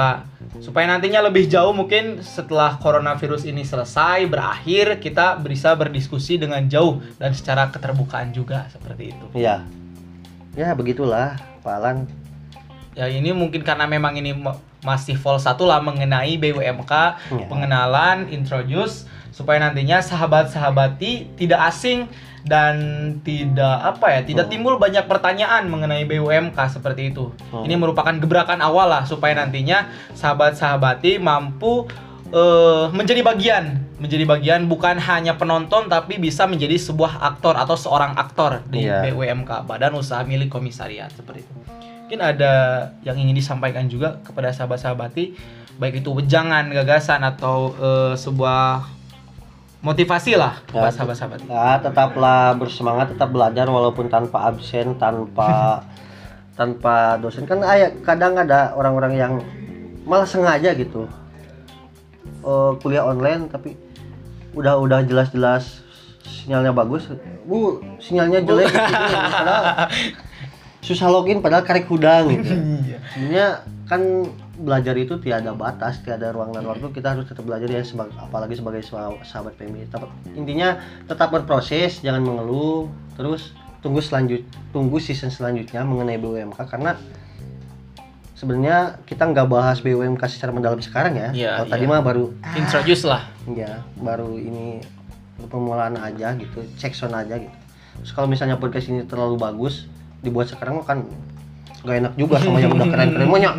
supaya 0.60 0.86
nantinya 0.86 1.18
lebih 1.20 1.46
jauh 1.46 1.70
mungkin 1.70 2.20
setelah 2.20 2.78
coronavirus 2.78 3.42
ini 3.44 3.62
selesai 3.62 4.22
berakhir 4.24 4.98
kita 4.98 5.34
bisa 5.36 5.74
berdiskusi 5.74 6.36
dengan 6.36 6.62
jauh 6.64 7.02
dan 7.16 7.34
secara 7.34 7.66
keterbukaan 7.68 8.30
juga 8.30 8.70
seperti 8.70 9.10
itu. 9.10 9.26
iya 9.34 9.66
ya 10.54 10.70
begitulah 10.72 11.34
Pak 11.60 11.74
Alan 11.74 11.98
Ya 12.94 13.10
ini 13.10 13.34
mungkin 13.34 13.66
karena 13.66 13.90
memang 13.90 14.14
ini 14.14 14.30
ma- 14.30 14.54
masih 14.78 15.18
vol 15.18 15.34
satu 15.34 15.66
lah 15.66 15.82
mengenai 15.82 16.38
BUMK, 16.38 16.92
Ya. 17.34 17.46
pengenalan, 17.50 18.30
introduce 18.30 19.10
supaya 19.34 19.58
nantinya 19.58 19.98
sahabat-sahabati 19.98 21.34
tidak 21.34 21.74
asing 21.74 22.06
dan 22.44 22.76
tidak 23.20 23.96
apa 23.96 24.06
ya, 24.10 24.20
tidak 24.22 24.46
Hmm. 24.46 24.52
timbul 24.52 24.74
banyak 24.76 25.04
pertanyaan 25.04 25.64
mengenai 25.64 26.04
BUMK 26.04 26.56
seperti 26.70 27.08
itu. 27.08 27.32
Hmm. 27.48 27.64
Ini 27.64 27.74
merupakan 27.74 28.12
gebrakan 28.12 28.60
awal 28.60 28.86
lah 28.86 29.02
supaya 29.04 29.32
nantinya 29.34 29.88
sahabat-sahabati 30.14 31.16
mampu 31.18 31.88
eh, 32.26 32.84
menjadi 32.90 33.22
bagian, 33.22 33.64
menjadi 33.96 34.26
bagian 34.26 34.66
bukan 34.66 34.98
hanya 34.98 35.34
penonton 35.34 35.86
tapi 35.86 36.18
bisa 36.18 36.44
menjadi 36.44 36.74
sebuah 36.74 37.22
aktor 37.22 37.54
atau 37.54 37.72
seorang 37.74 38.12
aktor 38.14 38.58
di 38.66 38.84
Iya. 38.84 39.06
BUMK, 39.08 39.64
Badan 39.64 39.94
Usaha 39.94 40.20
Milik 40.20 40.50
Komisariat 40.50 41.08
seperti 41.10 41.40
itu. 41.40 41.52
Mungkin 42.04 42.20
ada 42.20 42.52
yang 43.00 43.14
ingin 43.14 43.32
disampaikan 43.32 43.86
juga 43.86 44.18
kepada 44.20 44.50
sahabat-sahabati, 44.50 45.24
baik 45.76 46.02
itu 46.02 46.10
wejangan, 46.10 46.68
gagasan 46.68 47.22
atau 47.22 47.70
eh, 47.72 48.12
sebuah 48.14 48.82
motivasi 49.84 50.34
lah 50.34 50.58
Ya, 50.72 50.88
sahabat-sahabati. 50.88 51.44
Ya, 51.44 51.76
tetaplah 51.78 52.56
bersemangat, 52.56 53.12
tetap 53.12 53.30
belajar 53.30 53.68
walaupun 53.68 54.08
tanpa 54.08 54.48
absen, 54.48 54.96
tanpa 54.96 55.84
tanpa 56.58 57.20
dosen. 57.20 57.44
Kan 57.44 57.60
ayah, 57.62 57.92
kadang 58.00 58.40
ada 58.40 58.72
orang-orang 58.72 59.12
yang 59.14 59.32
malah 60.08 60.24
sengaja 60.24 60.72
gitu. 60.72 61.04
Eh, 62.44 62.72
kuliah 62.80 63.04
online 63.04 63.48
tapi 63.52 63.76
udah 64.56 64.80
udah 64.80 65.04
jelas-jelas 65.04 65.84
sinyalnya 66.24 66.72
bagus. 66.72 67.08
Bu, 67.44 67.84
sinyalnya 68.00 68.40
jelek 68.44 68.72
gitu. 68.72 68.92
Padahal 68.96 69.64
susah 70.86 71.08
login 71.08 71.40
padahal 71.40 71.64
karek 71.64 71.88
hudang 71.88 72.32
gitu. 72.32 72.52
Iya. 72.52 72.98
Sebenarnya 73.12 73.46
kan 73.88 74.00
belajar 74.54 74.94
itu 74.94 75.18
tiada 75.18 75.50
batas, 75.54 75.98
tiada 76.02 76.30
ruang 76.30 76.54
dan 76.54 76.66
waktu. 76.66 76.90
Kita 76.94 77.14
harus 77.18 77.26
tetap 77.26 77.42
belajar 77.42 77.66
ya, 77.66 77.82
sebagai, 77.82 78.14
apalagi 78.16 78.54
sebagai 78.58 78.82
sahabat 79.26 79.58
PMI. 79.58 79.90
Tetap, 79.90 80.10
intinya 80.34 80.78
tetap 81.10 81.34
berproses, 81.34 81.98
jangan 82.00 82.22
mengeluh. 82.22 82.86
Terus 83.18 83.54
tunggu 83.84 84.00
selanjut, 84.00 84.40
tunggu 84.72 84.96
season 84.96 85.28
selanjutnya 85.28 85.84
mengenai 85.84 86.16
BUMK 86.16 86.56
karena 86.64 86.96
sebenarnya 88.32 89.00
kita 89.04 89.28
nggak 89.28 89.44
bahas 89.44 89.84
BUMK 89.84 90.24
secara 90.32 90.56
mendalam 90.56 90.80
sekarang 90.80 91.14
ya. 91.16 91.28
Iya, 91.36 91.50
Kalau 91.60 91.68
tadi 91.68 91.84
iya. 91.84 91.92
mah 91.92 92.00
baru, 92.00 92.24
Introduce 92.56 93.04
lah. 93.04 93.22
ya 93.52 93.84
baru 94.00 94.40
ini 94.40 94.80
permulaan 95.52 96.00
aja 96.00 96.32
gitu, 96.40 96.64
cek 96.80 96.96
sound 96.96 97.12
aja 97.12 97.36
gitu. 97.36 97.56
Terus 98.00 98.12
kalau 98.16 98.26
misalnya 98.26 98.56
podcast 98.56 98.88
ini 98.88 99.04
terlalu 99.04 99.36
bagus, 99.36 99.84
dibuat 100.24 100.48
sekarang 100.48 100.80
kan 100.82 101.04
gak 101.84 101.96
enak 102.00 102.12
juga 102.16 102.40
sama 102.40 102.58
yang 102.64 102.72
udah 102.72 102.88
keren-keren 102.88 103.28
Maunya 103.28 103.50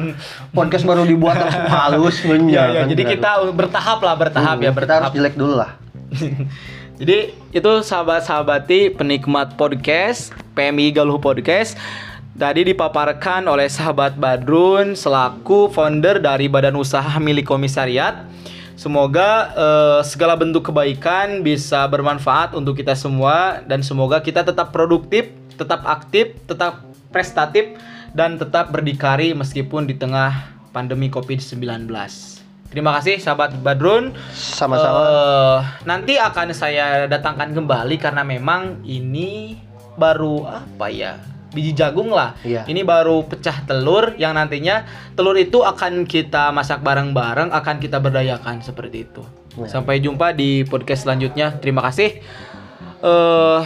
podcast 0.50 0.84
baru 0.84 1.06
dibuat 1.06 1.38
langsung 1.38 1.66
halus 1.70 2.18
ngenyak 2.26 2.66
iya. 2.66 2.80
kan 2.82 2.86
Jadi 2.90 3.04
kita 3.06 3.30
bertahap 3.54 4.00
lah, 4.02 4.16
bertahap 4.18 4.56
Hmm, 4.58 4.66
ya, 4.66 4.72
kita 4.74 4.78
bertahap. 4.82 5.02
harus 5.06 5.14
jelek 5.14 5.36
dulu 5.38 5.54
lah 5.62 5.72
Jadi 7.00 7.18
itu 7.54 7.72
sahabat-sahabati 7.86 8.98
penikmat 8.98 9.54
podcast 9.60 10.34
PMI 10.58 10.96
Galuh 10.96 11.22
Podcast 11.22 11.78
Tadi 12.36 12.68
dipaparkan 12.68 13.48
oleh 13.48 13.72
sahabat 13.72 14.20
Badrun 14.20 14.92
selaku 14.92 15.72
founder 15.72 16.20
dari 16.20 16.52
badan 16.52 16.76
usaha 16.76 17.16
milik 17.16 17.48
komisariat. 17.48 18.28
Semoga 18.76 19.56
eh, 19.56 20.00
segala 20.04 20.36
bentuk 20.36 20.68
kebaikan 20.68 21.48
bisa 21.48 21.88
bermanfaat 21.88 22.52
untuk 22.52 22.76
kita 22.76 22.92
semua 22.92 23.64
dan 23.64 23.80
semoga 23.80 24.20
kita 24.20 24.44
tetap 24.44 24.76
produktif, 24.76 25.32
tetap 25.56 25.88
aktif, 25.88 26.36
tetap 26.44 26.84
prestatif 27.08 27.80
dan 28.16 28.40
tetap 28.40 28.72
berdikari 28.72 29.36
meskipun 29.36 29.86
di 29.86 30.00
tengah 30.00 30.56
pandemi 30.72 31.12
Covid-19. 31.12 31.92
Terima 32.72 32.92
kasih 32.98 33.20
sahabat 33.20 33.56
Badrun. 33.60 34.16
sama-sama 34.36 35.00
Eh, 35.04 35.60
nanti 35.84 36.16
akan 36.16 36.56
saya 36.56 37.06
datangkan 37.12 37.52
kembali 37.52 37.96
karena 38.00 38.24
memang 38.24 38.84
ini 38.88 39.60
baru 40.00 40.48
apa 40.48 40.88
ya 40.92 41.20
biji 41.56 41.72
jagung 41.72 42.12
lah. 42.12 42.36
Iya. 42.44 42.68
Ini 42.68 42.84
baru 42.84 43.24
pecah 43.24 43.64
telur 43.64 44.16
yang 44.20 44.36
nantinya 44.36 44.84
telur 45.16 45.40
itu 45.40 45.64
akan 45.64 46.04
kita 46.04 46.52
masak 46.52 46.84
bareng-bareng, 46.84 47.52
akan 47.52 47.76
kita 47.80 48.04
berdayakan 48.04 48.60
seperti 48.60 49.08
itu. 49.08 49.24
Iya. 49.56 49.72
Sampai 49.72 50.04
jumpa 50.04 50.36
di 50.36 50.68
podcast 50.68 51.08
selanjutnya. 51.08 51.56
Terima 51.64 51.80
kasih. 51.80 52.20
Eh 53.00 53.62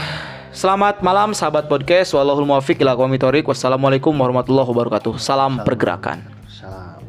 selamat 0.51 1.05
malam 1.05 1.31
sahabat 1.37 1.69
podcast. 1.69 2.13
Wallahul 2.17 2.45
muwaffiq 2.49 2.81
ila 2.81 2.97
aqwamit 2.97 3.21
thoriq. 3.21 3.45
Wassalamualaikum 3.45 4.13
warahmatullahi 4.15 4.69
wabarakatuh. 4.69 5.15
Salam 5.21 5.61
pergerakan. 5.61 6.25
salam 6.49 7.01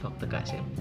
Sok 0.00 0.14
tegas 0.18 0.50
ya. 0.50 0.71